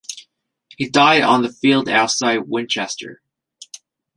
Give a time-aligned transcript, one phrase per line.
[0.79, 3.21] He died on the field outside Winchester.